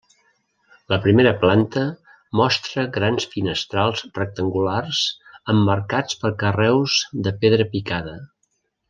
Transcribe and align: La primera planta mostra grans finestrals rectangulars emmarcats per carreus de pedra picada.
La 0.93 0.97
primera 1.01 1.33
planta 1.43 1.83
mostra 2.41 2.85
grans 2.95 3.27
finestrals 3.33 4.01
rectangulars 4.17 5.03
emmarcats 5.55 6.19
per 6.25 6.33
carreus 6.45 6.97
de 7.29 7.35
pedra 7.45 7.69
picada. 7.77 8.17